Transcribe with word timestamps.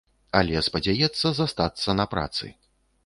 Але 0.39 0.61
спадзяецца 0.67 1.27
застацца 1.41 1.97
на 2.01 2.05
працы. 2.15 2.53